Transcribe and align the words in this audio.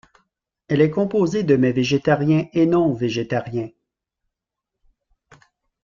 Elle 0.67 0.81
est 0.81 0.89
composée 0.89 1.43
de 1.43 1.55
mets 1.55 1.73
végétariens 1.73 2.47
et 2.53 2.65
non 2.65 2.91
végétariens. 2.91 3.69